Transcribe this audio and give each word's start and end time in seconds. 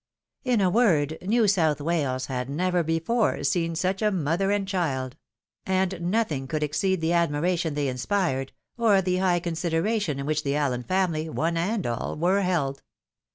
In 0.43 0.61
a 0.61 0.69
word, 0.71 1.19
New 1.21 1.47
South 1.47 1.79
Wales 1.79 2.25
had 2.25 2.49
never 2.49 2.81
before 2.81 3.43
seen 3.43 3.75
such 3.75 4.01
a 4.01 4.09
mother 4.09 4.49
and 4.49 4.67
child; 4.67 5.15
and 5.63 6.01
nothing 6.01 6.47
could 6.47 6.63
exceed 6.63 7.01
the 7.01 7.13
admiration 7.13 7.75
they 7.75 7.87
inspired, 7.87 8.51
or 8.79 9.03
the 9.03 9.17
high 9.17 9.39
consideration 9.39 10.17
in 10.19 10.25
which 10.25 10.41
the 10.41 10.53
AUen 10.53 10.87
family, 10.87 11.29
one 11.29 11.55
and 11.55 11.85
all, 11.85 12.17
were 12.17 12.41
held. 12.41 12.81